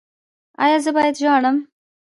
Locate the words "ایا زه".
0.63-0.89